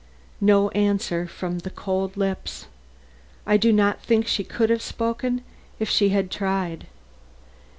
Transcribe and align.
No 0.41 0.69
answer 0.69 1.27
from 1.27 1.59
the 1.59 1.69
cold 1.69 2.17
lips. 2.17 2.65
I 3.45 3.55
do 3.57 3.71
not 3.71 4.01
think 4.01 4.25
she 4.25 4.43
could 4.43 4.71
have 4.71 4.81
spoken 4.81 5.43
if 5.77 5.89
she 5.89 6.09
had 6.09 6.31
tried. 6.31 6.87